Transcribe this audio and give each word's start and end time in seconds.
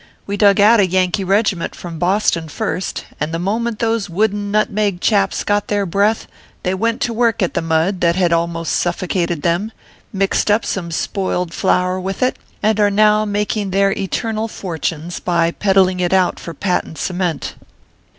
We 0.25 0.35
dug 0.35 0.59
out 0.59 0.79
a 0.79 0.87
Yankee 0.87 1.23
regiment 1.23 1.75
from 1.75 1.99
Boston 1.99 2.47
first, 2.49 3.05
and 3.19 3.31
the 3.31 3.37
moment 3.37 3.77
those 3.77 4.09
wooden 4.09 4.49
nutmeg 4.49 4.99
chaps 4.99 5.43
got 5.43 5.67
their 5.67 5.85
breath, 5.85 6.25
they 6.63 6.73
went 6.73 7.01
to 7.01 7.13
work 7.13 7.43
at 7.43 7.53
the 7.53 7.61
mud 7.61 8.01
that 8.01 8.15
had 8.15 8.33
almost 8.33 8.73
suffocated 8.73 9.43
them, 9.43 9.71
mixed 10.11 10.49
up 10.49 10.65
some 10.65 10.89
spoiled 10.89 11.53
flour 11.53 11.99
with 11.99 12.23
it, 12.23 12.37
and 12.63 12.79
are 12.79 12.89
now 12.89 13.25
making 13.25 13.69
their 13.69 13.91
eternal 13.91 14.47
fortunes 14.47 15.19
by 15.19 15.51
peddling 15.51 15.99
it 15.99 16.13
out 16.13 16.39
for 16.39 16.55
patent 16.55 16.97
ce 16.97 17.11
ment." 17.13 17.53